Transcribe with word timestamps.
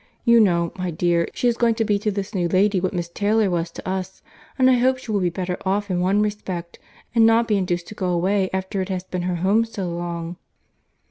You 0.25 0.39
know, 0.39 0.71
my 0.79 0.89
dear, 0.89 1.27
she 1.31 1.47
is 1.47 1.57
going 1.57 1.75
to 1.75 1.85
be 1.85 1.99
to 1.99 2.09
this 2.09 2.33
new 2.33 2.47
lady 2.47 2.81
what 2.81 2.91
Miss 2.91 3.07
Taylor 3.07 3.51
was 3.51 3.69
to 3.69 3.87
us. 3.87 4.23
And 4.57 4.67
I 4.67 4.73
hope 4.79 4.97
she 4.97 5.11
will 5.11 5.19
be 5.19 5.29
better 5.29 5.57
off 5.63 5.91
in 5.91 5.99
one 6.01 6.23
respect, 6.23 6.79
and 7.13 7.23
not 7.23 7.47
be 7.47 7.55
induced 7.55 7.87
to 7.89 7.93
go 7.93 8.09
away 8.09 8.49
after 8.51 8.81
it 8.81 8.89
has 8.89 9.03
been 9.03 9.21
her 9.29 9.35
home 9.45 9.63
so 9.63 9.87
long." 9.87 10.37